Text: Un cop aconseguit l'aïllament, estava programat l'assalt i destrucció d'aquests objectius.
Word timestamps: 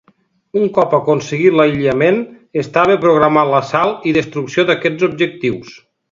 Un 0.59 0.63
cop 0.75 0.93
aconseguit 0.99 1.57
l'aïllament, 1.59 2.17
estava 2.63 2.95
programat 3.03 3.51
l'assalt 3.51 4.07
i 4.13 4.17
destrucció 4.19 4.65
d'aquests 4.71 5.07
objectius. 5.13 5.77